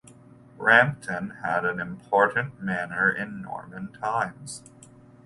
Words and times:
Rampton 0.57 1.29
had 1.43 1.63
an 1.63 1.79
important 1.79 2.59
manor 2.59 3.11
in 3.11 3.39
Norman 3.43 3.91
times. 3.93 4.63